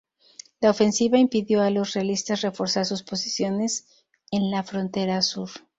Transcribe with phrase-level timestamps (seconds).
[0.61, 3.85] La ofensiva impidió a los realistas reforzar sus posiciones
[4.31, 5.51] en la frontera sur.